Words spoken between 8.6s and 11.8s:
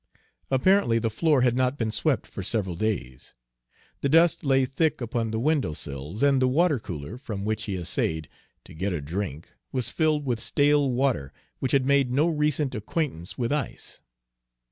to get a drink, was filled with stale water which